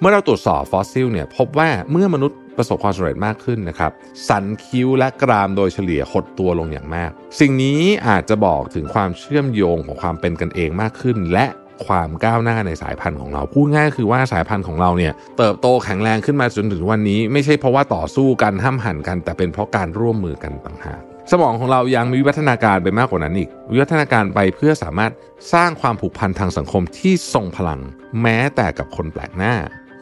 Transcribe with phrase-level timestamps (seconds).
[0.00, 3.92] เมื่อเราตรวจสอบฟอสซิลเนี่ยพบว่าเมื่อมนุษย์ประสบความสำเร็จมากขึ้นนะครับ
[4.28, 11.46] สันคิ้วและกรามโดยเฉลี่ยหดตัวลงอย่างมาก สิ่งนี้อาจจะบอกถึงความเชื่อมโยงของความเป็นกันเองมากขึ้น และ
[11.86, 25.12] ความก้าวหน้าในสายพันธุ์ของเรา พูดง่ายคือว่าสายพันธุ์ของเราเนี่ยเติบโตแข็งแรงขึ้นมาจนถึงวันนี้ ไม่ใช่เพราะว่าต่อสู้กันห้ำหั่นกัน แต่เป็นเพราะการร่วมมือกันต่างหากสมองของเรายังมีวิวัฒนาการไปมากกว่านั้นอีก วิวัฒนาการไปเพื่อสามารถ
[25.52, 27.80] สร้างความผูกพันทางสังคมที่ทรงพลัง
[28.22, 29.54] แม้แต่กับคนแปลกหน้า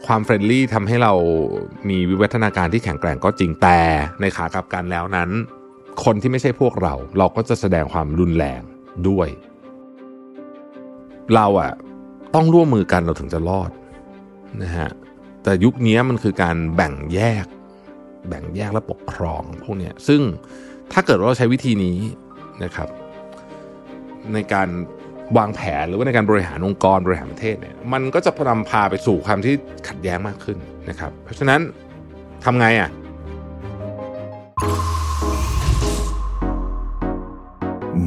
[0.06, 1.12] ความเฟรนลี่ทำให้เรา
[1.88, 3.78] มีวิวัฒนาการที่แข็งแกร่งก็จริงแต่
[4.20, 5.30] ในขากลับกันแล้วนั้น
[6.04, 8.60] คนที่ไม่ใช่พวกเรา เราก็จะแสดงความรุนแรง
[9.08, 9.28] ด้วย
[11.34, 11.72] เราอะ
[12.34, 13.70] ต้องร่วมมือกันเราถึงจะรอด
[14.62, 14.90] นะฮะ
[15.42, 17.46] แต่ยุคนี้มันคือการแบ่งแยก
[18.28, 20.20] แบ่งแยกและปกครองพวกเนี้ยซึ่ง
[20.92, 21.98] ถ้าเกิดว่าเราใช้วิธีนี้
[22.64, 22.88] นะครับ
[24.32, 24.68] ในการ
[25.38, 29.54] วางแผนหรือว่าในการบริหารองค์กรบริหารประเทศเนี่ยมันก็จะนำพาไปสู่ความที่
[29.88, 30.58] ขัดแย้งมากขึ้น
[30.88, 31.60] นะครับ เพราะฉะนั้น
[32.44, 32.90] ทำไงอะ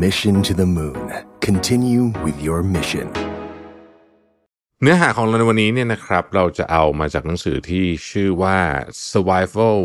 [0.03, 1.05] Mission to the Moon.
[1.47, 3.07] Continue with your mission.
[4.81, 8.57] เนื้อหาของเราในวันนี้เนี่ยนะครับ เราจะเอามาจากหนังสือที่ชื่อว่า
[9.11, 9.79] Survival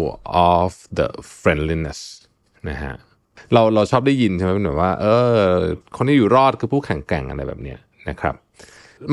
[0.55, 1.09] of the
[1.41, 2.01] Friendliness
[2.69, 2.95] นะฮะ
[3.53, 5.39] เราเราชอบได้ยินใช่ไหมเป็นแบบว่า เออ
[5.97, 7.79] คนที่อยู่รอดคือผู้แข่งแกร่งอะไรแบบเนี้ย
[8.09, 8.35] นะครับ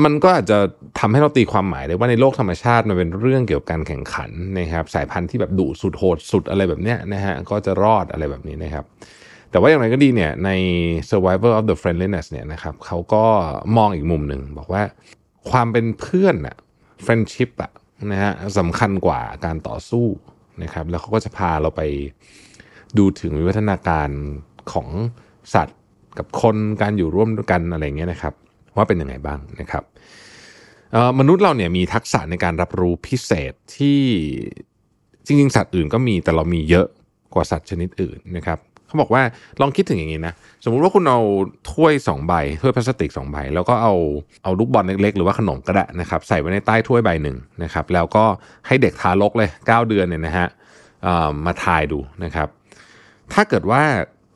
[0.04, 0.58] มันก็อาจจะ
[0.98, 8.84] ทำให้เราตีความหมายได้ว่าในโลกธรรมชาติมันเป็นเรื่องเกี่ยวกับการแข่งขันนะครับ สายพันธุ์ที่แบบดุสุดโหดสุดอะไรแบบเนี้ยนะฮะก็จะรอดอะไรแบบนี้นะครับ
[9.50, 10.50] แต่ว่าอย่างไรก็ดีเนี่ยใน
[11.10, 13.24] Survivor of the Friendliness เนี่ยนะครับเขาก็
[13.76, 14.82] มองอีกมุมหนึ่งบอกว่า
[15.50, 16.56] ความเป็นเพื่อนอะ
[17.04, 17.72] friendship อะ
[18.12, 20.06] นะฮะสำคัญกว่าการต่อสู้
[20.62, 21.82] นะครับ แล้วเขาก็จะพาเราไป
[22.98, 24.08] ดูถึงวิวัฒนาการ
[24.72, 24.88] ของ
[25.54, 25.78] สัตว์
[26.18, 28.34] กับคนการอยู่ร่วมกันอะไรเงี้ยนะครับ
[28.76, 29.84] ว่าเป็นยังไงบ้างนะครับ
[31.18, 34.00] มนุษย์เราเนี่ยมีทักษะในการรับรู้พิเศษที่
[35.26, 36.86] จริงๆ สัตว์อื่นก็มีแต่เรามีเยอะ
[37.34, 39.22] กว่าสัตว์ชนิดอื่นนะครับเขาบอกว่า
[39.60, 40.34] ลองคิดถึงอย่างนี้นะ
[40.64, 41.20] สมมุติว่าคุณเอา
[41.72, 43.94] ถ้วย2ใบถ้วยพลาสติก2ใบแล้วก็เอา
[44.42, 48.24] เอาลูกบอลเล็กๆ หรือว่าขนมก็ได้นะครับใส่ไว้ในใต้ถ้วยใบหนึ่งนะครับแล้วก็
[48.66, 50.46] ให้เด็กทารกเลย 9 เดือนเนี่ยนะฮะ
[51.46, 52.48] มาทายดูนะครับ
[53.32, 53.82] ถ้าเกิดว่า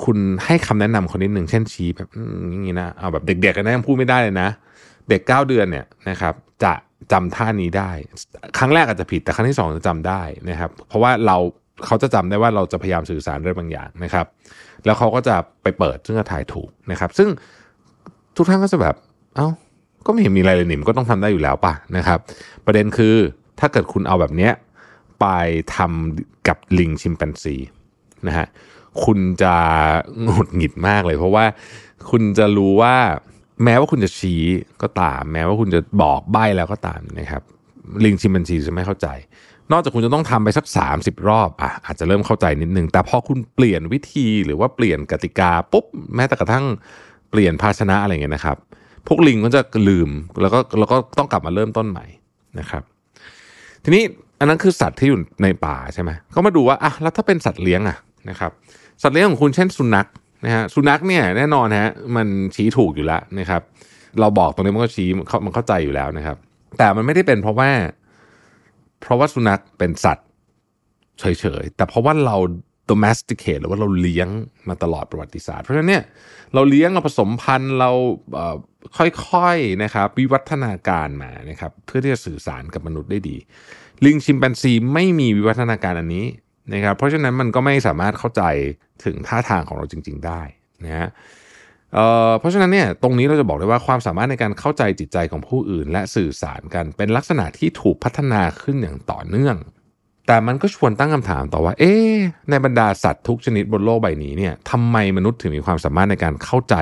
[0.04, 2.08] คุณให้คำแนะนำคนนิดหนึ่งเช่นชี้แบบ
[2.50, 4.48] อย่างนี้นะเอาแบบเด็กๆกันนะยังพูดไม่ได้เลยนะ
[5.08, 6.72] เด็ก 9 เดือนเนี่ยนะครับ จะ
[7.12, 7.90] จำท่านี้ได้
[8.58, 11.36] ครั้งแรกอาจจะผิดแต่ครั้งที่2จะจำได้นะครับ เพราะว่าเรา
[11.86, 14.26] เขาจะจำได้ว่าเราจะพยายามสื่อสารอะไรบางอย่างนะครับ
[14.84, 17.28] แล้วเขาก็จะไปเปิดซึ่งจะถ่ายถูกนะครับ ซึ่ง
[18.36, 18.94] ทุกท่านก็จะแบบ
[19.36, 19.48] เอา้า
[20.06, 22.18] ก็ไม่เห็นมีอะไรเลยหนิมก็ต้องทำได้อยู่แล้วป่ะนะครับ
[22.66, 23.14] ประเด็นคือ
[23.60, 24.52] ถ้าเกิดคุณเอาแบบเนี้ย
[25.20, 25.26] ไป
[25.76, 27.56] ทำกับลิงชิมแปนซี
[28.26, 28.46] นะฮะ
[29.04, 29.54] คุณจะ
[30.22, 31.44] หงุดหงิดมากเลย เพราะว่า
[32.10, 32.94] คุณจะรู้ว่า
[33.64, 34.42] แม้ว่าคุณจะชี้
[34.82, 37.42] ก็ตาม แม้ว่าคุณจะบอกใบ้แล้วก็ตามนะครับ
[38.04, 39.08] ลิงชิมแปนซีจะไม่เข้าใจ
[39.72, 40.66] นอกจากคุณจะต้องทำไปสัก
[40.98, 46.64] 30 รอบอะอาจจะเริ่มเข้าใจนิดนึง แต่พอคุณเปลี่ยนวิธีหรือว่าเปลี่ยนกติกาปุ๊บแม้แต่กระทั่ง
[47.30, 48.56] เปลี่ยนภาชนะอะไรเงี้ยนะครับ
[49.06, 52.04] พวกลิงก็จะลืมแล้วก็แล้วก็ต้องกลับมาเริ่มต้นใหม่
[52.58, 52.82] นะครับ
[53.84, 54.02] ทีนี้
[54.38, 57.96] อันนั้นคือสัตว์ที่อยู่ในป่าใช่ไหมก็มาดูว่าอะแล้วถ้าเป็นสัตว์เลี้ยงอะ
[58.30, 58.50] นะครับ
[59.02, 60.08] สัตว์เลี้ยงของคุณเช่นสุนัข
[60.44, 63.62] นะฮะสุนัขเนี่ยแน่นอนฮะมันชี้ถูกอยู่แล้วนะครับ
[64.20, 65.08] เราบอกตรงนี้มันก็ชี้
[65.44, 66.36] มันเข้าใจอยู่แล้วนะครับ
[66.78, 67.70] แต่มันไม่ได้เป็นเพราะว่า
[69.00, 70.26] เพราะว่าสุนัขเป็นสัตว์
[71.20, 71.24] เฉ
[71.62, 72.36] ยๆแต่เพราะว่าเรา
[72.90, 74.28] domesticate หรือว่าเราเลี้ยง
[74.68, 76.02] มาตลอดประวัติศาสตร์ เพราะฉะนั้นเนี่ย
[76.54, 77.90] เราเลี้ยงเราผสมพันธุ์เรา
[78.96, 83.36] ค่อยๆนะครับวิวัฒนาการมานะครับเพื่อที่จะสื่อสารกับมนุษย์ได้ดี
[84.04, 86.26] ลิงชิมแปนซีไม่มีวิวัฒนาการอันนี้
[86.72, 88.42] นะครับเพราะฉะนั้นมันก็ไม่สามารถเข้าใจ
[89.04, 90.40] ถึงท่าทางของเราจริง ๆ ได้
[90.84, 91.08] นะฮะ
[91.94, 99.56] เเพราะฉะนั้นเนี่ยตรงนี้เราจะบอกได้ว่าความสามารถในการเข้าใจจิตใจของผู้อื่น และสื่อสารกันเป็นลักษณะที่ถูกพัฒนาขึ้นอย่างต่อเนื่อง
[100.26, 101.94] แต่มันก็ชวนตั้งคำถามต่อว่า เอ๊
[102.50, 106.76] ในบรรดาสัตว์ทุกชนิดบนโลกใบนี้เนี่ยทำไมมนุษย์ถึงมีความสามารถในการเข้าใจ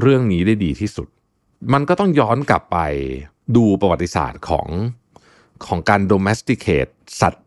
[0.00, 1.08] เรื่องนี้ได้ดีที่สุด
[1.72, 2.78] มันก็ต้องย้อนกลับไป
[3.56, 4.66] ดูประวัติศาสตร์ของ
[5.66, 7.46] ของการ domesticate สัตว์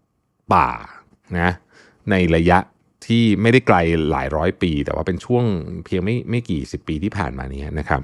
[0.53, 0.69] ป่า
[1.39, 1.49] นะ
[2.11, 2.57] ในระยะ
[3.05, 3.77] ที่ไม่ได้ไกล
[4.11, 5.43] หลายร้อยปี แต่ว่าเป็นช่วง
[5.85, 8.01] เพียงไม่ไม่กี่สิบปีที่ผ่านมานี้นะครับ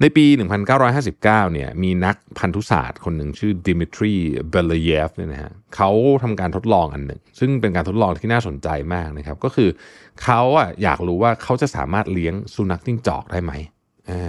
[0.00, 0.26] ในปี
[0.74, 4.14] 1959 เนี่ยมีนักพันธุศาสตร์คนหนึ่งชื่อดิมิทรี
[4.50, 5.90] เบลเยฟเนี่ยนะฮะเขา
[6.22, 9.68] ทำการทดลองอันหนึ่ง ซึ่งเป็นการทดลองที่น่าสนใจมากนะครับ ก็คือ
[10.22, 13.52] เขาอะอยากรู้ว่าเขาจะสามารถเลี้ยงสุนัขจิ้งจอกได้ไหม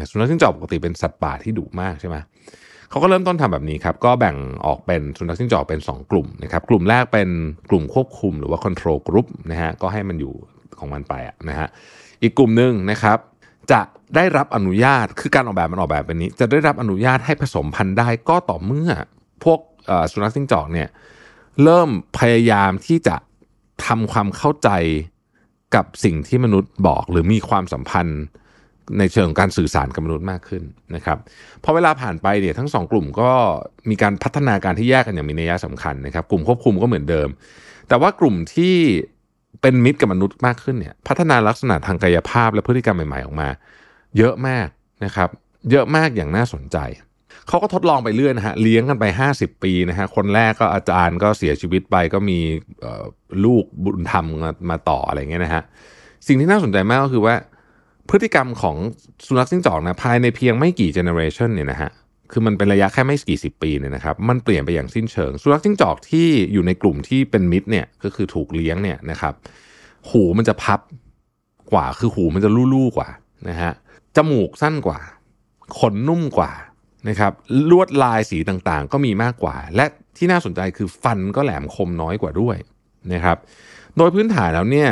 [0.09, 2.17] สุนัขจิ้งจอกปกติเป็นสัตว์ป่าที่ดุมากใช่ไหม
[2.89, 7.29] เขาก็เริ่มต้นทำแบบนี้ครับ ก็แบ่งออกเป็นสุนัขจิ้งจอกเป็น 2 กลุ่มนะครับ กลุ่มแรกเป็น
[7.69, 10.33] กลุ่มควบคุมหรือว่า control group นะฮะ ก็ให้มันอยู่
[10.79, 11.13] ของมันไป
[11.49, 11.67] นะฮะ
[12.21, 13.17] อีกกลุ่มหนึ่งนะครับ
[13.71, 13.81] จะ
[14.15, 18.91] ได้รับอนุญาต คือการออกแบบมันออกแบบเป็นนี้ จะได้รับอนุญาตให้ผสมพันธุ์ได้ก็ต่อเมื่อ
[19.43, 19.59] พวก
[20.11, 20.87] สุนัขจิ้งจอกเนี่ย
[21.63, 23.15] เริ่มพยายามที่จะ
[23.85, 24.69] ทำความเข้าใจ
[25.75, 28.21] กับสิ่งที่มนุษย์บอกหรือมีความสัมพันธ์
[28.97, 30.63] ในเชิงของการสื่อสารกับมนุษย์มากขึ้น
[30.95, 31.17] นะครับ
[31.63, 33.31] พอเวลาผ่านไปเนี่ยทั้งสองกลุ่มก็
[33.89, 37.29] มีการพัฒนาการที่แยกกันอย่างมีนัยสำคัญนะครับ กลุ่มควบคุมก็เหมือนเดิม
[37.87, 38.75] แต่ว่ากลุ่มที่
[39.61, 43.49] เป็นมิตรกับมนุษย์มากขึ้นเนี่ยพัฒนาลักษณะทางกายภาพและพฤติกรรมใหม่ๆออกมา
[44.17, 44.67] เยอะมาก
[45.05, 45.29] นะครับ
[45.71, 46.77] เยอะมากอย่างน่าสนใจ
[47.47, 52.39] เขาก็ทดลองไปเรื่อยนะฮะเลี้ยงกันไป 50 ปีนะฮะคนแรกก็อาจารย์ก็เสียชีวิตไปก็มี
[53.45, 55.63] ลูกบุญธรรมมามาต่ออะไรเงี้ยนะฮะ
[56.27, 57.35] สิ่งที่น่าสนใจมากก็คือว่า
[58.09, 58.75] พฤติกรรมของ
[59.25, 61.91] สุนัขจิ้งจอกนะภายในเพียงไม่กี่เจเนอเรชันเนี่ยนะฮะ
[62.31, 69.33] คือมันเป็นระยะแค่ไม่กี่สิบปีเนี่ยนะครับมันเปลี่ยนไปอย่างสิ้นเชิง สุนัขจิ้งจอกที่อยู่ในกลุ่มที่เป็นมิตรเนี่ยก็คือถูกเลี้ยงเนี่ยนะครับ
[70.09, 70.79] หูมันจะพับ
[71.73, 73.09] กว่าคือหูมันจะลู่ๆกว่า
[73.49, 73.71] นะฮะ
[74.15, 74.99] จมูกสั้นกว่า
[75.79, 76.51] ขนนุ่มกว่า
[77.09, 77.33] นะครับ
[77.69, 79.85] ลวดลายสีต่างๆ ก็มีมากกว่า และ
[80.17, 82.57] ที่น่าสนใจคือฟันก็แหลมคมน้อยกว่าด้วย
[83.13, 83.37] นะครับ
[83.97, 84.89] โดยพื้นฐานแล้วเนี่ย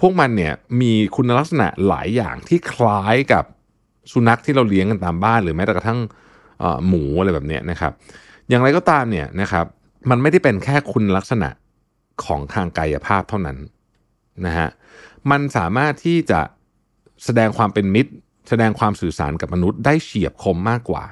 [0.00, 3.44] พวกมันเนี่ยมีคุณลักษณะหลายอย่างที่คล้ายกับ
[4.12, 5.98] สุนัขที่เราเลี้ยงกันตามบ้าน หรือแม้แต่กระทั่ง
[6.86, 7.92] หมูอะไรแบบนี้นะครับ
[8.48, 9.66] อย่างไรก็ตามเนี่ยนะครับ
[10.10, 11.48] มันไม่ได้เป็นแค่คุณลักษณะ
[12.24, 13.58] ของทางกายภาพเท่านั้น
[14.46, 14.68] นะฮะ
[15.30, 16.40] มันสามารถที่จะ
[17.24, 18.12] แสดงความเป็นมิตร
[18.48, 21.04] แสดงความสื่อสารกับมนุษย์ได้เฉียบคมมากกว่า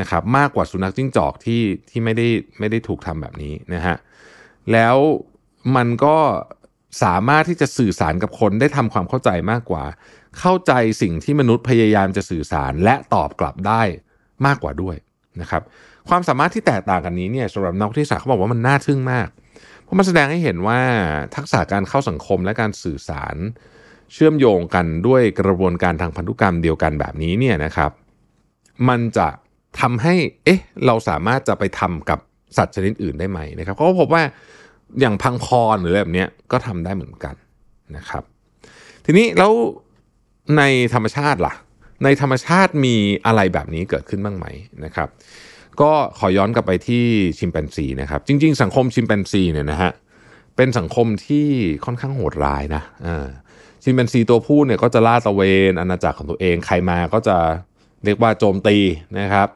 [0.00, 2.26] นะครับมากกว่าสุนัขจิ้งจอกที่ที่ไม่ได้
[2.58, 3.96] ไม่ได้ถูกทำแบบนี้นะฮะ
[4.72, 4.96] แล้ว
[5.76, 6.16] มันก็
[7.02, 9.84] สามารถที่จะสื่อสารกับคนได้ทำความเข้าใจมากกว่า
[10.38, 10.72] เข้าใจ
[11.02, 13.82] สิ่งที่มนุษย์พยายามจะสื่อสารและตอบกลับได้
[14.46, 14.96] มากกว่าด้วย
[15.40, 15.62] นะครับ
[16.08, 19.28] ความสามารถที่แตกต่างกันนี้เนี่ยสำหรับนักวิทยาศาสตร์เขาบอกว่ามันน่าทึ่งมาก
[19.82, 20.80] เพราะมันแสดงให้เห็นว่า
[21.36, 23.36] ทักษะการเข้าสังคมและการสื่อสาร
[24.12, 27.90] เชื่อมโยงกันด้วยกระบวนการทางพันธุกรรมเดียวกันแบบนี้เนี่ยนะครับ
[28.88, 29.28] มันจะ
[29.80, 30.14] ทำให้
[30.44, 32.18] เอ๊ะเราสามารถจะไปทำกับ
[32.56, 34.22] สัตว์ชนิดอื่นได้ไหมนะครับเขาก็พบว่า
[35.00, 37.34] อย่างพังพรหรืออะไรแบบนี้ก็ทำได้เหมือนกัน
[37.96, 38.22] นะครับ
[39.04, 39.52] ทีนี้แล้ว
[40.58, 40.62] ใน
[40.94, 41.54] ธรรมชาติล่ะ
[42.04, 42.94] ในธรรมชาติมี
[43.26, 44.46] อะไรแบบนี้เกิดขึ้นบ้างไหม
[44.84, 45.08] นะครับ
[45.80, 47.04] ก็ขอย้อนกลับไปที่
[47.38, 49.92] ชิมแปนซีนะครับ จริง ๆ สังคมชิมแปนซีเนี่ยนะฮะ
[50.56, 51.46] เป็นสังคมที่
[51.84, 52.82] ค่อนข้างโหดร้ายนะ
[53.82, 57.36] ชิมแปนซีตัวผู้เนี่ยก็จะล่าตะเวนอาณาจักรของตัวเองใครมาก็จะ
[58.04, 58.76] เรียกว่าโจมตี
[59.20, 59.48] นะครับ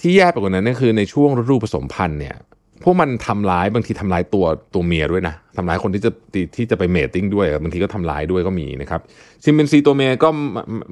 [0.00, 2.36] ที่แย่ไปกว่านั้นก็คือในช่วงฤดูผสมพันธุ์เนี่ย
[2.84, 4.44] พวกมันทำร้ายบางทีทำร้ายตัว
[4.74, 6.10] ตัวเมียด้วยนะทำร้ายคนที่จะ
[6.56, 9.00] ที่จะไปเมทติ้งด้วยบางทีก็ทำร้ายด้วยก็มีนะครับ
[9.42, 10.28] ชิมเปนซีตัวเมียก็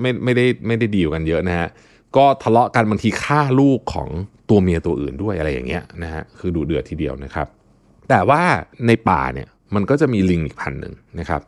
[0.01, 1.69] ไม่ไม่ได้ไม่ได้ดีลกันเยอะนะฮะ
[2.17, 4.09] ก็ทะเลาะกันบางทีฆ่าลูกของ
[4.51, 7.47] ตัวเมียตัวอื่นด้วยอะไรอย่างเงี้ยนะฮะคือดูเดือดทีเดียวนะครับ
[8.09, 8.43] แต่ว่า
[8.87, 11.43] ในป่าเนี่ยมันก็จะมีลิงอีกพันหนึ่งนะครับ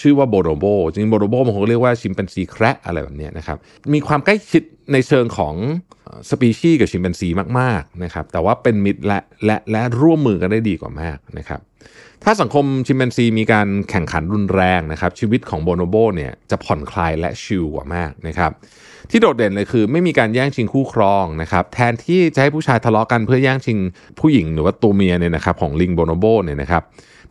[0.00, 3.56] ชื่อว่าโบโดโบจริงโบโดโบมันเขาเรียกว่าชิมเปนซีแคระอะไรแบบนี้นะครับ
[3.94, 4.62] มีความใกล้ชิด
[4.92, 5.54] ในเชิงของ
[6.30, 7.28] สปีชีส์กับชิมเปนซี
[7.58, 11.60] มากๆนะครับแต่ว่าเป็นมิตรและและและร่วมมือกันได้ดีกว่ามากนะครับ
[12.24, 18.52] ถ้าสังคมชิมเปนซีมีการแข่งขันรุนแรงนะครับชีวิตของโบโนโบเนี่ยจะผ่อนคลายและชิลกว่ามากนะครับ
[19.10, 23.78] ที่โดดเด่นเลยคือไม่มีการแย่งชิงคู่ครองนะครับแทนที่จะให้ผู้ชายทะเลาะกันเพื่อแย่งชิง
[24.20, 26.82] ผู้หญิงหรือว่าตัวเมียเนี่ยนะครับของลิงโบโนโบเนี่ยนะครับ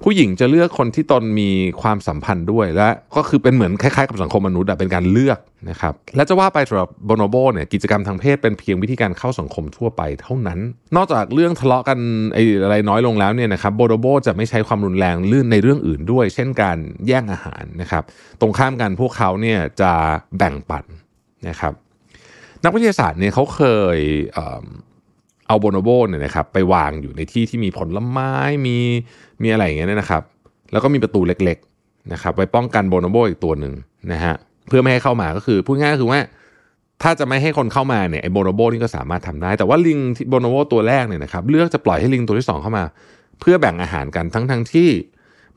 [0.04, 1.50] ผู้หญิงจะเลือกคนที่ตนมี
[1.82, 5.40] ความสัมพันธ์ด้วยและก็คือเป็นเหมือนคล้ายๆกับสังคมมนุษย์เป็นการเลือก
[5.70, 10.60] นะครับและจะว่าไปสำหรับโบโนโบเนี่ยกิจกรรมทางเพศเป็นเพียงวิธีการเข้าสังคมทั่วไปเท่านั้น
[10.96, 12.00] นอกจากเรื่องทะเลาะกัน
[12.34, 18.04] ไอ้อะไรน้อยลงแล้วเนี่ยนะครับโบโนโบจะไม่ใช้ความรุนแรงลื่นในเรื่องอื่นด้วย เช่นการแย่งอาหารนะครับ
[18.42, 19.92] ตรงข้ามกันพวกเขาเนี่ยจะ
[20.38, 20.86] แบ่งปัน
[21.48, 21.74] นะครับ
[22.64, 23.62] นักวิทยาศาสตร์เนี่ยเขาเค
[23.96, 23.98] ย
[24.34, 28.34] เเอาโบโนโบเนี่ยนะครับไปวางอยู่ในที่ที่มีผลไม้
[28.68, 28.78] มี
[29.44, 30.24] มีอะไรอย่างเงี้ยนะครับ
[30.72, 33.74] แล้วก็มีประตูเล็กๆนะครับไว้ป้องกันโบโนโบอีกตัวหนึ่ง
[34.12, 34.36] นะฮะ
[34.68, 36.20] เพื่อไม่ให้เข้ามาก็คือพูดง่ายก็คือว่า
[37.02, 42.84] ถ้าจะไม่ให้คนเข้ามาเนี่ยไอ้โบโนโบนี่ก็สามารถทำได้ แต่ว่าลิงโบโนโบตัวแรกเนี่ยนะครับเลือกจะปล่อยให้ลิงตัวที่ 2 เข้ามา
[43.40, 44.90] เพื่อแบ่งอาหารกันทั้งทั้งที่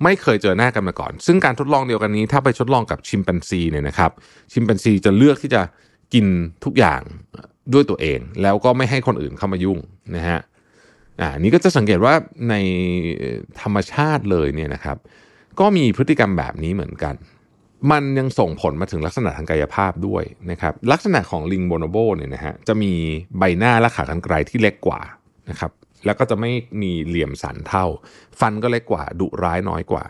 [0.02, 4.10] ไม่เคยเจอหน้ากันมาก่อน ซึ่งการทดลองเดียวกันนี้ ถ้าไปทดลองกับชิมแปนซีเนี่ยนะครับ
[4.52, 5.62] ชิมแปนซีจะเลือกที่จะ
[6.14, 6.26] กิน
[6.64, 7.00] ทุกอย่าง
[7.72, 9.78] ด้วยตัวเอง แล้วก็ไม่ให้คนอื่นเข้ามายุ่ง
[10.16, 10.40] นะฮะ
[11.20, 12.14] อ่านี้ก็จะสังเกตว่า
[12.50, 12.54] ใน
[13.60, 14.96] ธรรมชาติเลยเนี่ยนะครับ
[15.60, 17.14] ก็มีพฤติกรรมแบบนี้เหมือนกัน
[17.90, 22.92] มันยังส่งผลมาถึงลักษณะทางกายภาพด้วยนะครับ ลักษณะของลิงโบโนโบเนี่ยนะฮะจะมี
[23.38, 25.00] ใบหน้าและขากรรไกรที่เล็กกว่า
[25.50, 25.72] นะครับ
[26.04, 26.50] แล้วก็จะไม่
[26.82, 27.84] มีเหลี่ยมสันเท่า
[28.40, 30.04] ฟันก็เล็กกว่าดุร้ายน้อยกว่า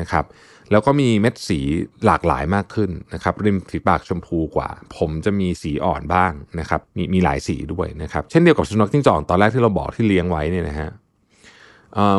[0.00, 0.24] นะครับ
[0.70, 1.60] แล้วก็มีเม็ดสี
[2.06, 10.90] หลากหลายมากขึ้นนะครับริมฝีปากชมพูกว่า ผมจะมีสีอ่อนบ้างนะครับมีมีหลายสีด้วยนะครับเช่นเดียวกับสุนัขจิ้งจอกตอนแรกที่เราบอกที่เลี้ยงไว้เนี่ยนะฮะ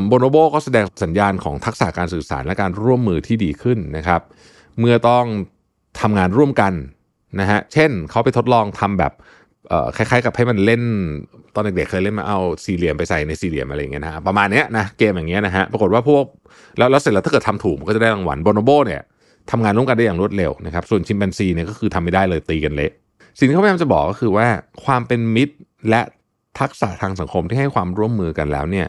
[0.08, 4.22] โบโนโบก็แสดงสัญญาณของทักษะการสื่อสารและการร่วมมือที่ดีขึ้นนะครับ
[4.79, 5.25] เมื่อต้อง
[6.01, 6.74] ทำงานร่วมกัน
[7.39, 9.13] นะฮะเช่นเขาไปทดลองทำแบบ
[9.96, 10.82] คล้ายๆกับให้มันเล่น
[11.56, 16.25] ตอนเด็กๆเคยเล่นมาเอาสี่เหลี่ยมไปใส่ในสี่เหลี่ยมอะไรอย่างเงี้ยนะฮะประมาณเนี้ยนะเกมอย่างเงี้ยนะฮะปรากฏว่าพวก
[16.78, 19.01] แล้วแล้วเสร็จแล้วถ้าเกิดทำถูกมันก็จะได้รางวัลโบนโบเนี่ย
[19.51, 22.92] ทำงานร่วมกันได้อย่างรวดเร็วนะครับส่วนชิมแปนซีเนี่ยก็คือทำไม่ได้เลยตีกันเละ
[23.38, 24.48] สิ่งที่เขาพยายามจะบอกก็คือว่า
[24.86, 25.56] ความเป็นมิตร
[25.90, 26.01] และ
[26.60, 28.88] ทักษะทางสังคมที่ให้ความร่วมมือกันแล้วเนี่ย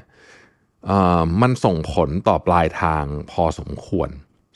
[0.86, 4.08] เอ่อมันส่งผลต่อปลายทางพอสมควร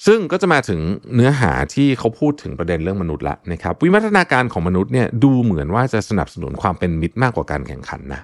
[0.07, 0.81] ซึ่งก็จะมาถึง
[1.15, 8.23] เนื้อหาที่เขาพูดถึงประเด็นเรื่องมนุษย์ละนะครับ วิวัฒนาการของมนุษย์เนี่ยดูเหมือนว่าจะสนับสนุนความเป็นมิตรมากกว่าการแข่งขันนะ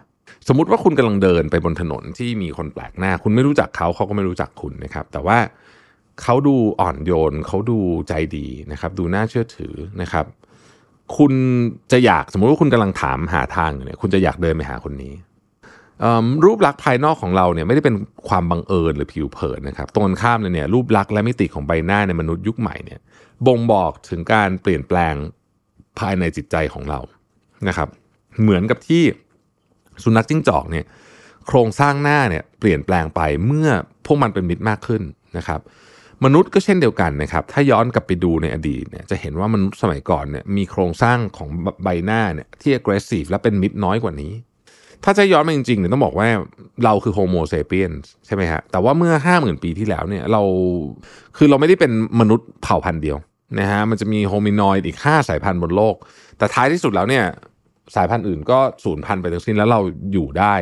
[0.48, 5.38] สมมติว่าคุณกำลังเดินไปบนถนนที่มีคนแปลกหน้า คุณไม่รู้จักเขาเขาก็ไม่รู้จักคุณนะครับ แต่ว่า
[6.22, 10.26] เขาดูอ่อนโยนเขาดูใจดีนะครับ ดูน่าเชื่อถือนะครับ
[11.16, 11.32] คุณ
[11.92, 15.12] จะอยากสมมติว่าคุณกำลังถามหาทางเนี่ยคุณจะอยากเดินไปหาคนนี้
[16.44, 17.94] รูปลักษณ์ภายนอกของเราเนี่ยไม่ได้เป็น
[18.28, 23.00] ความบังเอิญหรือผิวเผินนะครับตรงกันข้ามเลยเนี่ยรูปลักษณ์และมิติของใบหน้าในมนุษย์ยุคใหม่เนี่ย
[23.46, 25.14] บ่งบอกถึงการเปลี่ยนแปลง
[25.98, 27.00] ภายในจิตใจของเรา
[27.68, 27.88] นะครับ
[28.42, 29.02] เหมือนกับที่
[30.02, 30.84] สุนัขจิ้งจอกเนี่ย
[31.46, 33.68] โครงสร้างหน้าเนี่ยเปลี่ยนแปลงไปเมื่อ
[34.06, 35.02] พวกมันเป็นมิตรมากขึ้น
[35.36, 35.60] นะครับ
[36.24, 41.48] มนุษย์ก็เช่นเดียวกันนะครับ ถ้าย้อนกลับไปดูในอดีตเนี่ยจะเห็นว่ามนุษย์สมัยก่อนเนี่ยมีโครงสร้างของ
[41.84, 44.32] ใบหน้าเนี่ยที่ aggressive และเป็นมิตรน้อยกว่านี้
[45.04, 46.28] ถ้าจะย้อนมาจริงๆเนี่ยต้องบอกว่า
[46.84, 47.92] เราคือโฮโมเซเปียน
[48.26, 50.42] ใช่ไหมฮะ แต่ว่าเมื่อ 5 0,000 ปีที่แล้วเนี่ยเรา
[51.36, 53.18] คือเราไม่ได้เป็นมนุษย์เผ่าพันธุ์เดียว
[53.60, 55.96] นะฮะมันจะมีโฮมินอยด์อีก 5 สายพันธุ์บนโลก
[56.38, 57.24] แต่ท้ายที่สุดแล้วเนี่ย
[57.96, 59.80] สายพันธุ์อื่นก็สูญพันธุ์ไปทั้งสิ้นแล้วเรา
[60.12, 60.54] อยู่ได้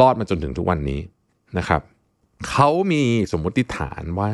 [0.00, 1.00] รอดมาจนถึงทุกวันนี้
[1.58, 1.80] นะครับ
[2.50, 3.02] เขามี
[3.32, 4.32] สมมติฐานว่า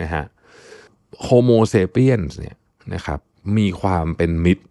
[0.00, 0.24] นะฮะ
[1.22, 2.56] โฮโมเซเปียนเนี่ย
[2.94, 3.20] นะครับ
[3.58, 4.64] มีความเป็นมิตร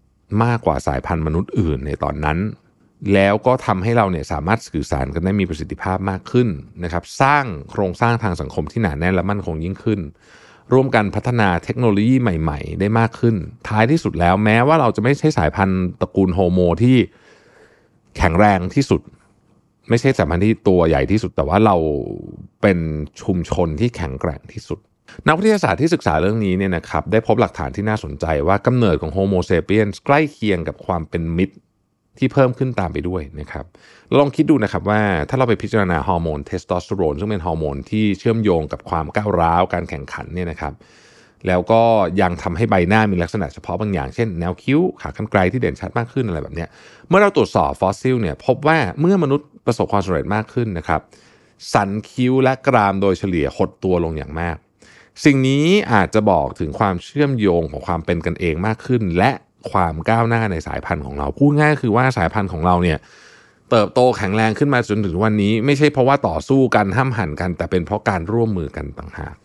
[0.44, 2.38] มากกว่าสายพันธุ์มนุษย์อื่นในตอนนั้น
[3.14, 6.48] แล้วก็ทำให้เราเนี่ยสามารถสื่อสารกันได้มีประสิทธิภาพมากขึ้น
[6.84, 10.00] นะครับ สร้างโครงสร้างทางสังคมที่หนาแน่นและมั่นคงยิ่งขึ้น
[10.74, 13.36] ร่วมกันพัฒนาเทคโนโลยีใหม่ ๆ ได้มากขึ้น
[13.68, 16.98] ท้ายที่สุดแล้วแม้ว่าเราจะไม่ใช่สายพันธุ์ตระกูลโฮโมที่
[18.18, 19.02] แข็งแรงที่สุด
[19.90, 21.76] ไม่ใช่สายพันธุ์ที่ตัวใหญ่ที่สุด แต่ว่าเรา
[22.62, 22.80] เป็น
[23.22, 24.80] ชุมชนที่แข็งแกร่งที่สุด
[25.28, 31.56] นักวิทยาศาสตร์ที่ศึกษาเรื่องนี้เนี่ยนะครับได้พบหลักฐานที่น่าสนใจว่ากำเนิดของโฮโมเซเปียนใกล้เคียงกับความเป็นมิตร
[32.20, 33.66] ที่เพิ่มขึ้นตามไปด้วยนะครับ
[34.20, 40.74] ลองคิดดูนะครับว่าถ้าเราไปพิจารณาฮอร์โมนเทสโทสเตอโรนซึ่งเป็นฮอร์โมนที่เชื่อมโยงกับความก้าวร้าวการแข่งขันเนี่ยนะครับ
[41.48, 41.82] แล้วก็
[42.22, 46.66] ยังทำให้ใบหน้ามีลักษณะเฉพาะบางอย่าง เช่นแนวคิ้ว ขากรรไกรที่เด่นชัดมากขึ้นอะไรแบบนี้
[47.08, 51.02] เมื่อเราตรวจสอบฟอสซิลเนี่ยพบว่าเมื่อมนุษย์ประสบความสำเร็จมากขึ้นนะครับ
[51.74, 54.58] สันคิ้วและกรามโดยเฉลี่ยหดตัวลงอย่างมาก
[55.26, 59.32] สิ่งนี้อาจจะบอกถึงความเชื่อมโยงของความเป็นกันเองมากขึ้น และ
[59.72, 62.98] ความก้าวหน้าในสายพันธุ์ของเรา พูดง่ายคือว่าสายพันธุ์ของเราเนี่ย
[63.72, 69.36] เติบโตแข็งแรงขึ้นมาจนถึงวันนี้ ไม่ใช่เพราะว่าต่อสู้กันห้ามหันกัน แต่เป็นเพราะการร่วมมือกันต่างหาก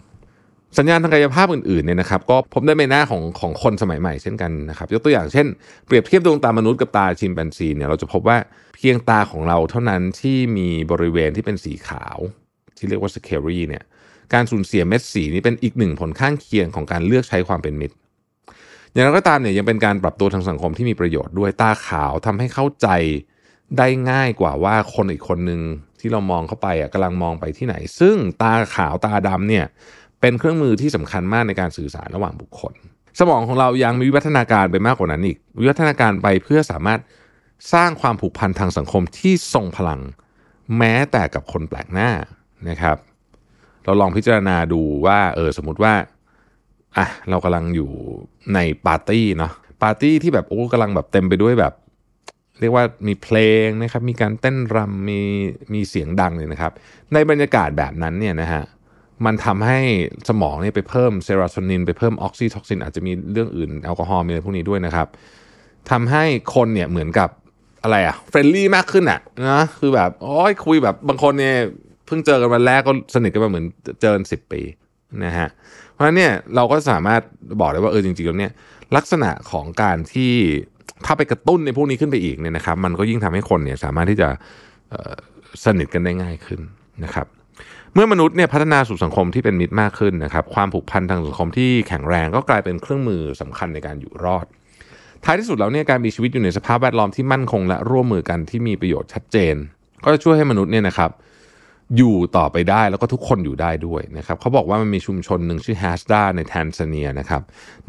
[0.78, 5.46] สัญญาณทางกายภาพอื่นๆเนี่ยนะครับก็พบได้ในหน้าของของคนสมัยใหม่เช่นกันนะครับยกตัวอย่างเช่น
[5.86, 8.38] เปรียบเทียบดวงตามนุษย์กับตาชิมแปนซีเนี่ยเราจะพบว่า
[8.76, 12.18] เพียงตาของเราเท่านั้นที่มีบริเวณที่เป็นสีขาว
[12.76, 13.84] ที่เรียกว่าสเคอรี่เนี่ย
[14.34, 17.96] การสูญเสียเม็ดสีนี้เป็นอีกหนึ่งผลข้างเคียงของการเลือกใช้ความเป็นมิตร
[18.92, 22.88] อย่างไรก็ตามเนี่ยยังเป็นการปรับตัวทางสังคมที่มีประโยชน์ด้วยตาขาวทำให้เข้าใจ
[23.78, 25.60] ได้ง่ายกว่าว่าคนอีกคนหนึ่ง
[26.00, 29.64] ที่เรามองเข้าไปอะกำลังมองไปที่ไหน ซึ่งตาขาวตาดำเนี่ย
[30.20, 32.74] เป็นเครื่องมือที่สำคัญมากในการสื่อสารระหว่างบุคคล
[33.18, 37.00] สมองของเรายังมีวิวัฒนาการไปมากกว่านั้นอีก วิวัฒนาการไปเพื่อสามารถ
[37.72, 40.00] สร้างความผูกพันทางสังคมที่ทรงพลัง
[40.78, 42.10] แม้แต่กับคนแปลกหน้า
[42.68, 42.96] นะครับ
[43.84, 45.94] เราลองพิจารณาดูว่าเออสมมติว่า
[46.96, 47.90] อะเรากำลังอยู่
[48.54, 51.72] ในปาร์ตี้เนาะปาร์ตี้ที่แบบโอ้กำลังแบบเต็มไปด้วยแบบ
[52.60, 55.20] เรียกว่ามีเพลงนะครับมีการเต้นรำมี
[55.74, 56.72] มีเสียงดังเลยนะครับ
[57.12, 58.62] ในบรรยากาศแบบนั้นเนี่ยนะฮะ
[59.24, 59.78] มันทำให้
[60.28, 65.06] สมองเนี่ยไปเพิ่มเซโรโทนิน ไปเพิ่มออกซิโทซิน อาจจะมีเรื่องอื่นแอลกอฮอล์มีอะไรพวกนี้ด้วยนะครับ
[65.90, 67.30] ทำให้คนเนี่ยเหมือนกับ
[67.82, 69.20] อะไรอะ friendly มากขึ้นอะ
[69.50, 71.56] นะคือแบบโอ้ยคุยแบบบางคนเนี่ย
[72.06, 73.66] เพิ่งเจอกันวันแรกก็สนิทกันมาเหมือน
[74.00, 74.60] เจอกันสิบปี
[75.24, 75.48] นะฮะ
[76.02, 77.20] ราะฉะนั้นเนี่ยเราก็สามารถ
[77.60, 78.52] บอกได้ว่าเออจริงๆแล้วเนี่ย
[78.96, 80.32] ลักษณะของการที่
[81.06, 84.28] ถ้าไปกระตุ้นในพวกนี้ขึ้นไปอีกเนี่ยนะครับ มันก็ยิ่งทำให้คนเนี่ยสามารถที่จะ
[85.64, 86.60] สนิทกันได้ง่ายขึ้น
[87.04, 87.26] นะครับ
[87.94, 94.46] เมื่อมนุษย์เนี่ยพัฒนาสู่สังคมที่เป็นมิตรมากขึ้นนะครับ ความผูกพันทางสังคมที่แข็งแรงก็กลายเป็นเครื่องมือสำคัญในการอยู่รอด
[95.24, 99.54] ท้ายที่สุดแล้วเนี่ยการมีชีวิตอยู่ในสภาพแวดล้อมที่มั่นคงและร่วมมือกันที่มีประโยชน์ชัดเจน
[100.04, 101.10] ก็จะช่วยให้มนุษย์เนี่ยนะครับ
[101.96, 107.42] อยู่ต่อไปได้แล้วก็ทุกคนอยู่ได้ด้วยนะครับเขาบอกว่ามันมีชุมชนหนึ่งชื่อแฮสดาในแทนซาเนียนะครับ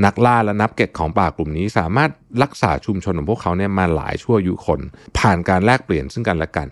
[0.06, 2.12] นักล่าและนับเก็ตของป่ากลุ่มนี้สามารถ
[2.44, 4.80] รักษาชุมชนของพวกเขาเนี่ยมาหลายชั่วอายุคน
[5.18, 6.68] ผ่านการแลกเปลี่ยนซึ่งกันและกัน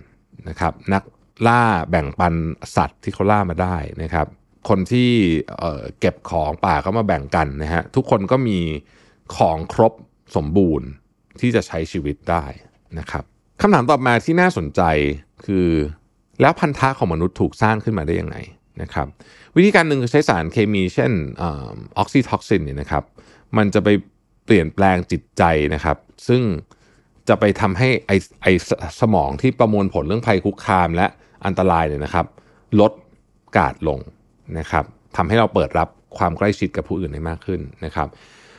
[0.49, 1.03] นะครับนัก
[1.47, 2.33] ล่าแบ่งปัน
[2.75, 4.27] สัตว์ที่เขาล่ามาได้นะครับ
[4.69, 5.11] คนที่
[5.59, 8.59] เเก็บของป่าก็มาแบ่งกันนะฮะทุกคนก็มี
[9.37, 9.93] ของครบ
[10.35, 10.87] สมบูรณ์
[11.39, 12.45] ที่จะใช้ชีวิตได้
[12.99, 13.23] นะครับ
[13.61, 14.81] คำถามต่อมาที่น่าสนใจ
[15.45, 15.67] คือ
[16.41, 18.37] แล้วพันธะของมนุษย์ถูกสร้างขึ้นมาได้ยังไง
[18.81, 19.07] นะครับ
[19.55, 21.11] วิธีการหนึ่งคือใช้สารเคมีเช่น
[21.43, 21.43] อ
[21.97, 23.03] อกซิทอกซินเนี่ยนะครับ
[23.57, 23.89] มันจะไป
[24.45, 25.97] เปลี่ยนแปลงจิตใจนะครับ
[26.27, 26.41] ซึ่ง
[27.29, 28.11] จะไปทำให้ไอ
[28.41, 28.47] ไอ
[29.01, 31.07] สมองที่ประมวลผลเรื่องภัยคุกคามและ
[31.45, 32.25] อันตรายเนี่ยนะครับ
[32.79, 32.91] ลด
[33.57, 33.99] กาดลง
[34.59, 34.85] นะครับ
[35.15, 38.07] ทำให้เราเปิดรับความใกล้ชิดกับผู้อื่นได้มากขึ้นนะครับ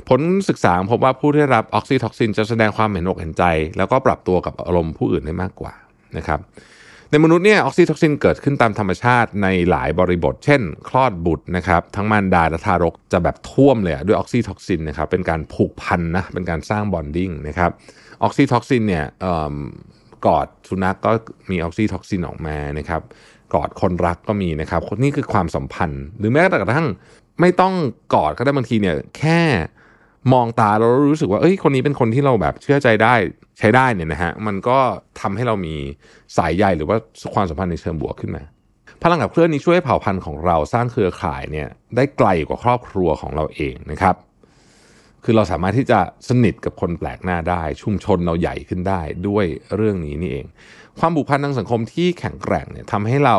[0.09, 3.45] ผลศึกษาพบว่าผู้ที่รับออกซิโทซินจะแสดงความเห็นอกเห็นใจ
[3.77, 5.73] แล้วก็ปรับตัวกับอารมณ์ผู้อื่นได้มากกว่า
[6.17, 6.41] นะครับ
[7.15, 17.71] ในมนุษย์เนี่ยออกซิโทซินเกิดขึ้นตามธรรมชาติในหลายบริบท เช่น คลอดบุตรนะครับทั้งมารดาและทารกจะแบบท่วมเลยด้วยออกซิโทซินนะครับเป็นการผูกพันนะเป็นการสร้าง bonding นะครับ
[18.23, 19.05] ออกซิโทซินเนี่ย
[20.27, 21.11] กอดสุนัขกก็
[21.51, 23.03] มีออกซิโทซินออกมานะครับ
[23.55, 26.89] กอดคนรักก็มีนะครับนี่คือความสัมพันธ์ หรือแม้แต่กระทั่ง
[27.41, 27.75] ไม่ต้อง
[28.15, 29.41] กอดก็ได้บางทีเนี่ยแค่
[30.33, 33.15] มองตาเรารู้สึกว่าเอ้ยคนนี้เป็นคนที่เราแบบเชื่อใจได้
[33.59, 34.79] ใช้ได้เนี่ยนะฮะมันก็
[35.21, 35.75] ทำให้เรามี
[36.37, 36.97] สายใยหรือว่า
[37.35, 38.43] ความสัมพันธ์ในเชิงบวกขึ้นมา
[39.03, 44.17] พลังกับเคลื่อนนี้ช่วยให้เผ่าพันธุ์ของเราสร้างเครือข่ายเนี่ยได้ไกลกว่าครอบครัวของเราเองนะครับ
[45.25, 50.47] คือเราสามารถที่จะสนิทกับคนแปลกหน้าได้ ชุมชนเราใหญ่ขึ้นได้ด้วยเรื่องนี้นี่เอง
[50.99, 53.39] ความผูกพันทางสังคมที่แข็งแกร่งเนี่ยทำให้เรา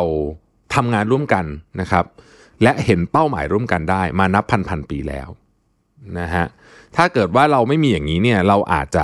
[0.75, 1.45] ทำงานร่วมกัน
[1.81, 2.05] นะครับ
[2.63, 5.27] และเห็นเป้าหมายร่วมกันได้มานับพันพันปีแล้ว
[6.19, 6.45] นะฮะ
[6.97, 9.03] ถ้าเกิดว่าเราไม่มีอย่างนี้เนี่ย เราอาจจะ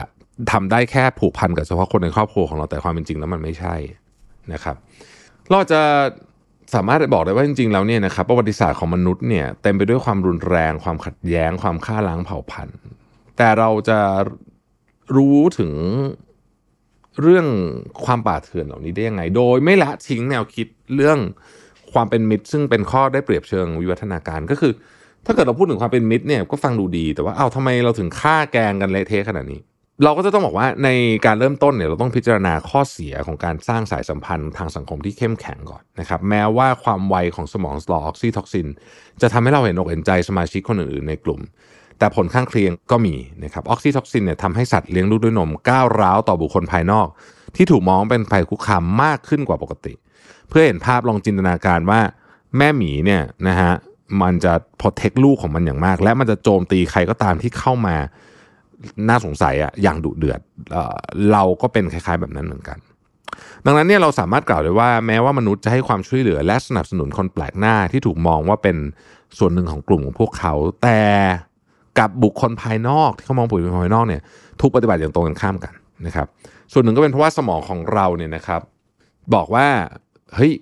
[0.52, 3.76] ทำได้แค่ผูกพันกับเฉพาะคนในครอบครัวของเราแต่ความเป็นจริงแล้วมันไม่ใช่
[4.54, 4.76] นะครับ
[5.52, 5.82] เราจะ
[6.74, 12.78] สามารถบอกได้ว่าจริงๆแล้วเนี่ยนะครับประวัติศาสตร์ของมนุษย์เนี่ยเต็มไปด้วยความรุนแรง ความขัดแย้ง ความฆ่าล้างเผ่าพันธุ์
[13.38, 14.00] แต่เราจะ
[15.16, 15.72] รู้ถึง
[17.22, 17.48] เรื่อง
[18.06, 21.20] ความป่าเถื่อนเหล่านี้ได้ยังไง โดยไม่ละทิ้งแนวคิดเรื่อง
[21.94, 24.74] ความเป็นมิตร ซึ่งเป็นข้อได้เปรียบเชิงวิวัฒนาการก็คือ
[25.26, 29.60] ถ้าเกิดเราพูดถึงความเป็นมิตรเนี่ยก็ฟังดูดีแต่ว่าเอ้าทำไมเราถึงฆ่าแกงกันเละเทะขนาดนี้
[30.04, 30.90] เราก็จะต้องบอกว่าใน
[31.26, 38.68] การเริ่มต้นเนี่ยเราต้องพิจารณาข้อเสียของการสร้างสายสัมพันธ์ทางสังคมที่เข้มแข็งก่อนนะครับแม้ว่าความไวของสมองต่อออกซิโทซิน
[39.22, 41.40] จะทำให้เราเห็นอกเห็นใจสมาชิกคนอื่นๆในกลุ่ม
[42.00, 47.08] แต่ผลข้างเคียงก็มีนะครับออกซิทอกซินเนี่ยทำให้สัตว์เลี้ยงลูกด้วยนมก้าวร้าวต่อบุคคลภายนอก
[47.56, 49.94] ที่ถูกมองเป็นภัยคุกคามมากขึ้นกว่าปกติ
[50.50, 52.02] เพื่อเห็นภาพลองจินตนาการว่า
[52.58, 53.74] แม่หมีเนี่ยนะฮะ
[54.22, 57.96] มันจะพอเทคลูกของมันอย่างมาก และมันจะโจมตีใครก็ตามที่เข้ามา
[59.10, 60.40] น่าสงสัยอะอย่างดุเดือด
[60.72, 62.78] เเราก็เป็นคล้าย ๆ แบบนั้นเหมือนกัน
[63.66, 68.78] ดังนั้นเนี่ยเราสามารถกล่าวได้ว่าแม้ว่ามนุษย์จะให้ความช่วยเหลือและสนับสนุนคนแปลกหน้าที่ถูกมองว่าเป็น
[69.38, 71.02] ส่วนหนึ่งของกลุ่มของพวกเขา แต่
[72.00, 74.22] กับบุคคลภายนอกที่เขามองบุคคลภายนอกเนี่ย
[74.62, 75.74] ถูกปฏิบัติอย่างตรงกันข้ามกัน
[76.06, 76.28] นะครับ
[76.74, 78.62] ส่วนหนึ่งก็เป็นเพราะว่าสมองของเราเนี่ยนะครับ
[79.34, 79.68] บอกว่า
[80.36, 80.54] เฮ้ย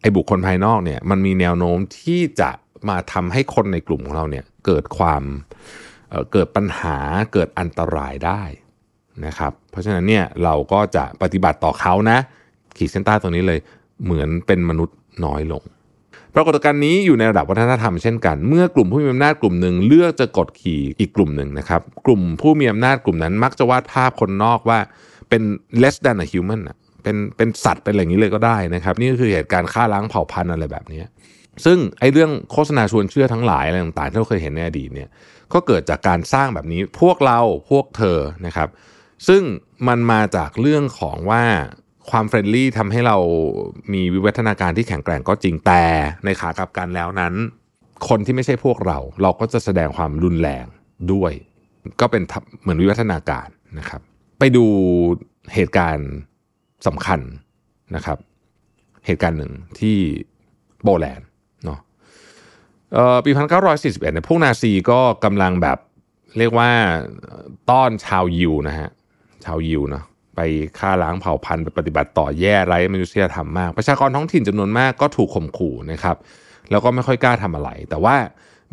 [0.00, 2.50] ไอ้บุคคลภายนอกเนี่ยมันมีแนวโน้มที่จะ
[2.88, 5.22] มาทำให้คนในกลุ่มของเราเนี่ยเกิดความ
[6.10, 6.96] เเกิดปัญหา
[7.32, 8.42] เกิดอันตรายได้
[9.26, 12.18] นะครับ เพราะฉะนั้นเนี่ยเราก็จะปฏิบัติต่อเขานะ
[12.78, 13.58] ขีดเส้นใต้ตรงนี้เลย
[14.04, 15.62] เหมือนเป็นมนุษย์น้อยลง
[16.34, 24.78] ปรากฏการณ์นี้อยู่ในระดับวัฒนธรรมเช่นกัน เมื่อกลุ่มผู้มีอำนาจกลุ่มหนึ่งเลือกจะกดขี่อีกกลุ่มหนึ่งนะครับ กลุ่มผู้มีอำนาจกลุ่มนั้น มักจะวาดภาพคนนอกว่า
[25.28, 25.42] เป็น
[25.82, 26.62] less than a human
[27.02, 31.00] เป็นเป็นสัตว์เป็นอะไรอย่างนี้เลยก็ได้นะครับ นี่ก็คือเหตุการณ์ฆ่าล้างเผ่าพันธุ์อะไรแบบนี้
[31.64, 35.08] ซึ่งไอ้เรื่องโฆษณาชวนเชื่อทั้งหลายอะไรต่างๆที่เราเคยเห็นในอดีตเนี่ย
[35.52, 38.68] ก็เกิดจากการสร้างแบบนี้พวกเราพวกเธอนะครับ
[39.28, 39.42] ซึ่ง
[39.88, 41.44] มันมาจากเรื่องของว่า
[42.10, 43.16] ความเฟรนลี่ทำให้เรา
[43.92, 45.84] มีวิวัฒนาการที่แข็งแกร่งก็จริงแต่
[46.24, 47.34] ในขากลับกันแล้วนั้น
[48.08, 50.66] คนที่ไม่ใช่พวกเรา เราก็จะแสดงความรุนแรง
[51.12, 51.32] ด้วย
[52.00, 52.22] ก็เป็น
[52.60, 54.00] เหมือนวิวัฒนาการนะครับ
[54.38, 54.64] ไปดู
[55.54, 56.10] เหตุการณ์
[56.86, 57.20] สำคัญ
[57.96, 58.18] นะครับ
[59.06, 59.96] เหตุการณ์หนึ่งที่
[60.82, 61.31] โปแลนด์เน
[63.24, 65.78] ปี 1941เนี่ยพวกนาซีก็กำลังแบบ
[66.38, 66.70] เรียกว่า
[67.70, 68.88] ต้อนชาวยิวนะฮะ
[69.44, 70.04] ชาวยิวเนาะ
[70.36, 70.40] ไป
[70.78, 76.16] ฆ่าล้างเผ่าพันธุ์ไปปฏิบัติต่อแย่ไร้มนุษยธรรมมาก ประชากรท้องถิ่นจำนวนมากก็ถูกข่มขู่นะครับ
[76.70, 78.16] แล้วก็ไม่ค่อยกล้าทำอะไร แต่ว่า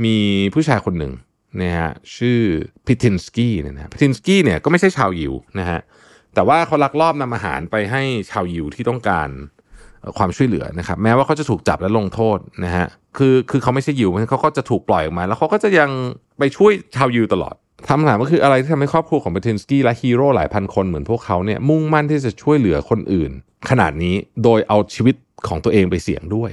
[0.05, 0.15] มี
[0.53, 1.13] ผู้ชายคนหนึ่ง
[1.61, 2.39] นะฮะชื่อ
[2.85, 5.79] พิทินสกี้เนี่ยนะพิทินสกี้เนี่ยก็ไม่ใช่ชาวยิวนะฮะ
[6.33, 8.01] แต่ว่าเขาลักลอบนำอาหารไปให้
[8.31, 9.29] ชาวยิวที่ต้องการ
[10.17, 15.89] ความช่วยเหลือนะครับแม้ว่าเขาจะถูกจับและลงโทษนะฮะคือคือเขาไม่ใช่ยิวเขาก็จะถูกปล่อยออกมา แล้วเขาก็จะยัง
[16.39, 17.55] ไปช่วยชาวยิวตลอด
[17.87, 23.31] คำถามก็คืออะไรที่ทำให้ครอบครัวของเบตินสกี้และฮีโร่หลายพันคนเหมือนพวกเขาเนี่ยมุ่งมั่นที่จะช่วยเหลือคนอื่น
[23.69, 25.15] ขนาดนี้โดยเอาชีวิต
[25.47, 26.51] ของตัวเองไปเสี่ยงด้วย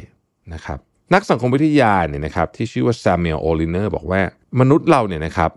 [0.55, 0.79] นะครับ
[1.15, 4.21] นักสังคมวิทยาเนี่ยนะครับที่ชื่อว่าซามิเอลโอลิเนอร์บอกว่า
[4.61, 5.51] มนุษย์เราเนี่ยนะครับ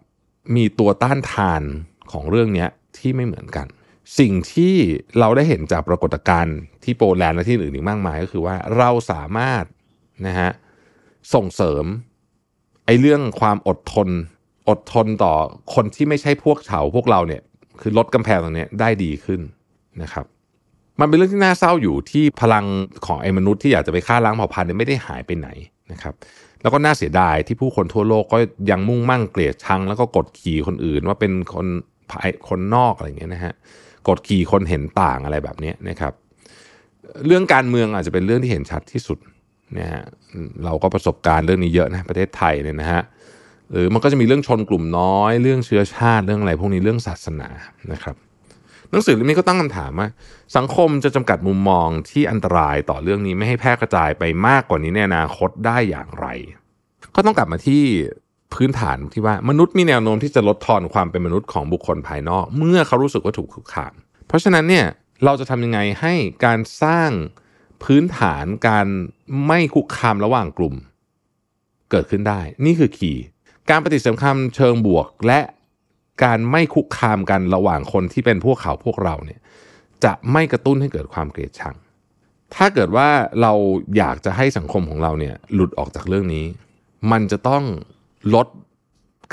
[0.55, 1.61] มีตัวต้านทาน
[2.11, 2.65] ของเรื่องนี้
[2.97, 3.67] ที่ไม่เหมือนกัน
[4.17, 4.75] สิ่งที่
[5.19, 9.63] เราได้เห็นจากปรากฏการณ์ที่โปแลนด์และที่อื่นอีกมากมาย ก็คือว่าเราสามารถ
[10.27, 10.49] นะฮะ
[11.33, 11.83] ส่งเสริม
[12.85, 14.09] ไอ้เรื่องความอดทน
[14.69, 15.33] อดทนต่อ
[15.75, 17.41] คนที่ไม่ใช่พวกเขาพวกเราเนี่ย
[17.81, 19.41] คือลดกำแพงตรงนี้ได้ดีขึ้น
[20.01, 20.25] นะครับ
[20.99, 22.65] มันเป็นเรื่องที่น่าเศร้าอยู่ที่พลัง
[23.05, 25.49] ของไอ้มนุษย์ที่อยากจะไปฆ่าล้างเผ่าพันธุ์เนี่ยไม่ได้หายไปไหน
[25.91, 26.13] นะครับ
[26.61, 28.37] แล้วก็น่าเสียดายที่ผู้คนทั่วโลกก็
[28.71, 31.67] ยังมุ่งมั่งเกลียดชัง แล้วก็กดขี่คนอื่นว่าเป็นคน
[32.09, 33.53] ภายคนนอกอะไรเงี้ยนะฮะ
[34.07, 36.13] กดขี่คนเห็นต่างอะไรแบบนี้นะครับ
[37.25, 39.19] เรื่องการเมืองอาจจะเป็นเรื่องที่เห็นชัดที่สุด
[39.77, 40.03] นะฮะ
[40.65, 43.01] เราก็ประสบการณ์เรื่องนี้เยอะนะประเทศไทยเนี่ยนะฮะ
[43.71, 47.49] หรือมันก็จะมีเรื่องชนกลุ่มน้อย เรื่องเชื้อชาติเรื่องอะไรพวกนี้เรื่องศาสนา
[47.91, 48.15] นะครับ
[48.91, 50.07] หนังสือเล่มนี้ก็ตั้งคำถามว่า
[50.57, 56.27] สังคมจะจำกัดมุมมองที่อันตรายต่อเรื่องนี้ไม่ให้แพร่กระจายไปมากกว่านี้ในอนาคตได้อย่างไร
[57.15, 57.83] ก็ต้องกลับมาที่
[58.53, 63.93] พื้นฐานที่ว่ามนุษย์มีแนวโน้มที่จะลดทอนความเป็นมนุษย์ของบุคคลภายนอก เมื่อเขารู้สึกว่าถูกคุกคาม
[64.27, 64.85] เพราะฉะนั้นเนี่ย
[65.25, 66.13] เราจะทำยังไงให้
[66.45, 67.09] การสร้าง
[67.83, 68.87] พื้นฐานการ
[69.47, 70.75] ไม่คุกคามระหว่างกลุ่ม
[71.91, 73.23] เกิดขึ้นได้ นี่คือคีย์
[73.69, 75.39] การปฏิสัมพันธ์เชิงบวกและ
[76.23, 79.39] การไม่คุกคามกันระหว่างคนที่เป็นพวกเขาพวกเราเนี่ย
[80.03, 81.75] จะไม่กระตุ้นให้เกิดความเกลียดชัง
[82.55, 83.09] ถ้าเกิดว่า
[83.41, 83.53] เรา
[83.97, 86.45] อยากจะให้สังคมของเราเนี่ยหลุดออกจากเรื่องนี้
[87.11, 87.63] มันจะต้อง
[88.33, 88.47] ลด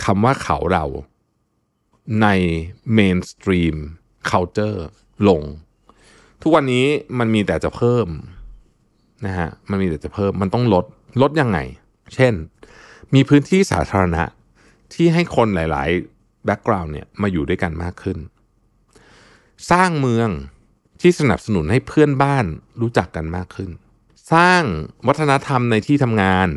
[0.05, 0.85] คำว่าเขาเรา
[2.23, 2.27] ใน
[2.93, 3.77] เมนสตรีม
[4.31, 4.79] culture
[5.29, 5.43] ลง
[6.43, 6.87] ทุกวันนี้
[7.19, 8.07] มันมีแต่จะเพิ่ม
[9.27, 10.85] นะฮะมันมีแต่จะเพิ่มมันต้องลด
[11.23, 11.59] ลดยังไง
[12.15, 12.35] เช่น
[13.15, 14.25] มีพื้นที่สาธารณะ
[14.95, 18.19] ที่ให้คนหลาย ๆ แบ็กกราวน์เนี่ยมาอยู่ด้วยกันมากขึ้น
[19.71, 20.29] สร้างเมือง
[21.01, 22.45] ที่สนับสนุนให้เพื่อนบ้าน
[22.81, 23.71] รู้จักกันมากขึ้น
[24.33, 24.63] สร้าง
[25.07, 26.49] วัฒนธรรมในที่ทำงาน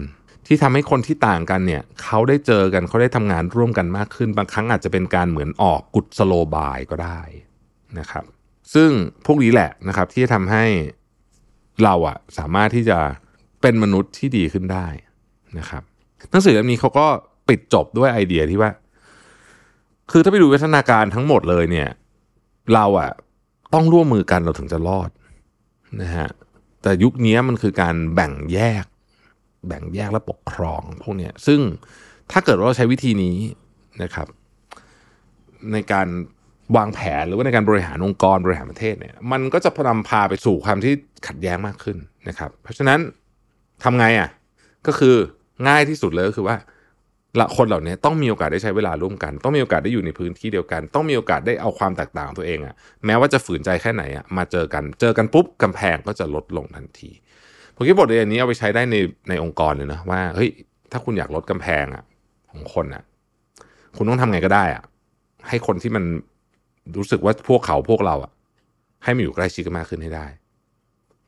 [0.52, 7.22] ที่ทำให้คนที่ต่างกันเนี่ยเขาได้เจอกันเขาได้ทำงานร่วมกันมากขึ้น บางครั้งอาจจะเป็นการเหมือนออกกุศโลบายก็ได้
[8.00, 8.26] นะครับ
[8.74, 8.90] ซึ่ง
[9.26, 10.66] พวกนี้แหละนะครับ ที่จะทำให้
[11.84, 12.98] เราอะสามารถที่จะ
[13.62, 14.88] เป็นมนุษย์ที่ดีขึ้นได้
[15.60, 15.84] นะครับ
[16.32, 17.06] หนังสือเล่มนี้เขาก็
[17.48, 18.72] ปิดจบด้วยไอเดียที่ว่า
[20.12, 21.90] คือถ้าไปดูวิวัฒนาการทั้งหมดเลยเนี่ย
[22.74, 23.12] เราอะ
[23.74, 25.10] ต้องร่วมมือกันเราถึงจะรอด
[26.02, 26.30] นะฮะ
[26.82, 28.86] แต่ยุคนี้มันคือการแบ่งแยก
[29.68, 31.60] แบ่งแยกและปกครองพวกนี้ซึ่ง
[32.32, 33.38] ถ้าเกิดว่าเราใช้วิธีนี้
[34.04, 34.28] นะครับ
[35.74, 36.08] ในการ
[36.78, 40.94] วางแผนหรือว่าในการบริหารองค์กรบริหารประเทศเนี่ยมันก็จะนำพาไปสู่ความที่
[41.28, 43.00] ขัดแย้งมากขึ้นนะครับ เพราะฉะนั้น
[43.84, 44.30] ทำไงอะ
[44.88, 45.16] ก็คือ
[45.68, 46.58] ง่ายที่สุดเลยก็คือว่า
[47.40, 57.12] ละคนเหล่านี้ต้องมีโอกาสได้ใช้เวลาร่วมกัน ต้องมีโอกาสได้อยู่ในพื้นที่เดียวกัน ต้องมีโอกาสได้เอาความแตกต่างตัวเองอะแม้ว่าจะฝืนใจแค่ไหนอะมาเจอกันเจอกันปุ๊บกำแพงก็จะลดลงทันที
[57.82, 58.96] ผมคิดบทเรียนนี้เอาไปใช้ได้ใน
[59.30, 60.50] ในองค์กรเลยนะว่าเฮ้ย
[60.92, 62.04] ถ้าคุณอยากลดกำแพงอะ
[62.52, 63.04] ของคนอะ
[63.98, 64.84] คุณต้องทำไงก็ได้อะ
[65.50, 66.04] ให้คนที่มัน
[66.98, 68.32] รู้สึกว่าพวกเขาพวกเราอะ
[69.04, 70.26] ให้มาอยู่ใกล้ชิดกันมากขึ้นให้ได้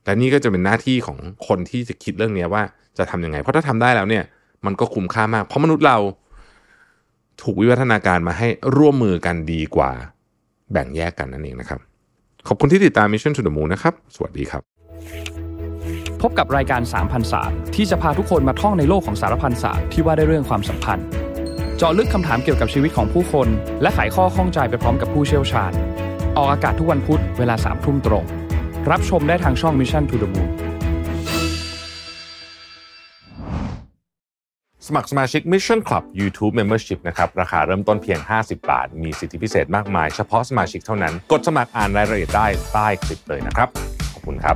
[0.03, 2.63] แต่นี่ก็จะเป็นหน้าที่ของคนที่จะคิดเรื่องนี้ว่า
[2.97, 4.23] จะทำยังไง เพราะถ้าทำได้แล้วเนี่ย
[4.65, 5.97] มันก็คุ้มค่ามาก เพราะมนุษย์เรา
[7.41, 9.91] ถูกวิวัฒนาการมาให้ร่วมมือกันดีกว่า
[10.71, 11.79] แบ่งแยกกันนั่นเองนะครับ
[12.47, 14.61] ขอบคุณที่ติดตาม Mission to the Moon นะครับ สวัสดีครับ
[16.21, 21.05] พบกับรายการสามพันศาสตร์ที่จะพาทุกคนมาท่องในโลกของสารพันศาสตร์ที่ว่าได้เรื่องความสัมพันธ์
[21.77, 23.47] เจาะลึกคำถามเกี่ยวกับชีวิตของผู้คน
[23.81, 25.71] และไขข้อข้องใจไปพร้อมกับผู้เชี่ยวชาญ
[26.37, 28.25] ออกอากาศทุกวันพุธเวลาสามทุ่มตรง
[28.91, 30.49] รับชมได้ทางช่อง Mission to the Moon
[34.87, 43.69] สมัครสมาชิก Mission Club YouTube Membership นะครับ ราคาเริ่มต้นเพียง 50 บาท มีสิทธิพิเศษมากมาย เฉพาะสมาชิกเท่านั้น กดสมัครอ่านรายละเอียดได้ใต้คลิปเลยนะครับ
[44.13, 44.55] ขอบคุณครับ